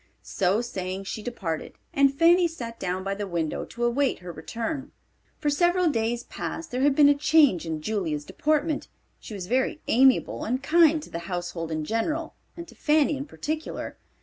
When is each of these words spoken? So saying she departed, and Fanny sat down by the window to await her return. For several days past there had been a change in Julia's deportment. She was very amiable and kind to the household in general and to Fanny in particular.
So 0.23 0.61
saying 0.61 1.03
she 1.03 1.21
departed, 1.21 1.73
and 1.93 2.11
Fanny 2.11 2.47
sat 2.47 2.79
down 2.79 3.03
by 3.03 3.13
the 3.13 3.27
window 3.27 3.65
to 3.65 3.83
await 3.83 4.17
her 4.17 4.31
return. 4.31 4.91
For 5.37 5.51
several 5.51 5.91
days 5.91 6.23
past 6.23 6.71
there 6.71 6.81
had 6.81 6.95
been 6.95 7.07
a 7.07 7.13
change 7.13 7.67
in 7.67 7.83
Julia's 7.83 8.25
deportment. 8.25 8.87
She 9.19 9.35
was 9.35 9.45
very 9.45 9.79
amiable 9.87 10.43
and 10.43 10.63
kind 10.63 11.03
to 11.03 11.11
the 11.11 11.19
household 11.29 11.71
in 11.71 11.85
general 11.85 12.33
and 12.57 12.67
to 12.67 12.73
Fanny 12.73 13.15
in 13.15 13.25
particular. 13.25 13.95